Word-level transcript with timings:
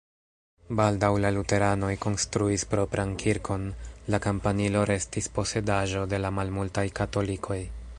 Baldaŭ 0.77 1.09
la 1.25 1.29
luteranoj 1.35 1.91
konstruis 2.07 2.65
propran 2.73 3.13
kirkon, 3.25 3.69
la 4.15 4.21
kampanilo 4.27 4.83
restis 4.95 5.33
posedaĵo 5.39 6.07
de 6.15 6.27
la 6.27 6.37
malmultaj 6.41 6.91
katolikoj. 7.03 7.65